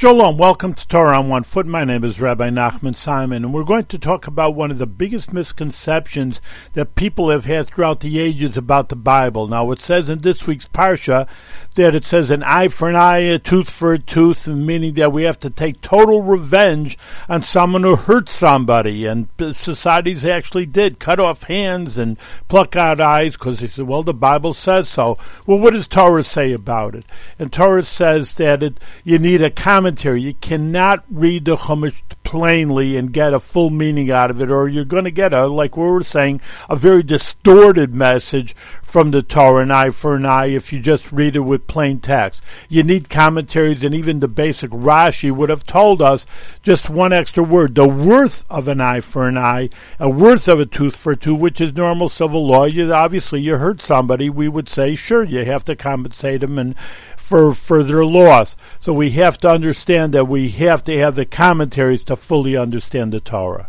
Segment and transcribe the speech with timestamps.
[0.00, 1.66] Shalom, welcome to Torah on One Foot.
[1.66, 4.86] My name is Rabbi Nachman Simon, and we're going to talk about one of the
[4.86, 6.40] biggest misconceptions
[6.74, 9.48] that people have had throughout the ages about the Bible.
[9.48, 11.26] Now, it says in this week's Parsha
[11.74, 15.12] that it says an eye for an eye, a tooth for a tooth, meaning that
[15.12, 16.96] we have to take total revenge
[17.28, 19.04] on someone who hurt somebody.
[19.04, 24.04] And societies actually did cut off hands and pluck out eyes because they said, well,
[24.04, 25.18] the Bible says so.
[25.44, 27.04] Well, what does Torah say about it?
[27.36, 30.20] And Torah says that it, you need a common commentary.
[30.20, 34.68] You cannot read the Chumash plainly and get a full meaning out of it, or
[34.68, 39.22] you're going to get a, like we were saying, a very distorted message from the
[39.22, 42.42] Torah, an eye for an eye, if you just read it with plain text.
[42.68, 46.26] You need commentaries, and even the basic Rashi would have told us
[46.62, 50.60] just one extra word, the worth of an eye for an eye, a worth of
[50.60, 52.66] a tooth for a tooth, which is normal civil law.
[52.66, 56.76] You, obviously, you hurt somebody, we would say, sure, you have to compensate them and
[57.28, 58.56] for further loss.
[58.80, 63.12] So we have to understand that we have to have the commentaries to fully understand
[63.12, 63.68] the Torah.